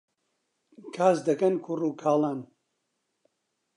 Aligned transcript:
کاس 0.95 1.17
دەکەن 1.27 1.53
کوڕ 1.65 1.81
و 1.87 1.91
کاڵان 2.01 2.39